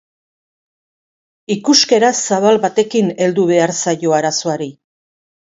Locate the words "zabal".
2.29-2.59